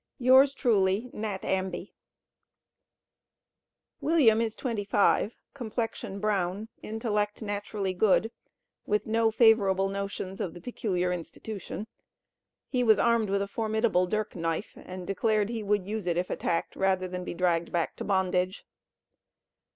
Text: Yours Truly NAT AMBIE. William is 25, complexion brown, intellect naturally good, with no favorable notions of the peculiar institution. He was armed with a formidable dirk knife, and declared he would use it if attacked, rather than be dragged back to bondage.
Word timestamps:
Yours 0.17 0.55
Truly 0.55 1.11
NAT 1.13 1.45
AMBIE. 1.45 1.93
William 3.99 4.41
is 4.41 4.55
25, 4.55 5.35
complexion 5.53 6.19
brown, 6.19 6.69
intellect 6.81 7.43
naturally 7.43 7.93
good, 7.93 8.31
with 8.87 9.05
no 9.05 9.29
favorable 9.29 9.89
notions 9.89 10.41
of 10.41 10.55
the 10.55 10.59
peculiar 10.59 11.11
institution. 11.13 11.85
He 12.67 12.81
was 12.83 12.97
armed 12.97 13.29
with 13.29 13.43
a 13.43 13.47
formidable 13.47 14.07
dirk 14.07 14.35
knife, 14.35 14.71
and 14.75 15.05
declared 15.05 15.49
he 15.49 15.61
would 15.61 15.85
use 15.85 16.07
it 16.07 16.17
if 16.17 16.31
attacked, 16.31 16.75
rather 16.75 17.07
than 17.07 17.23
be 17.23 17.35
dragged 17.35 17.71
back 17.71 17.95
to 17.97 18.03
bondage. 18.03 18.65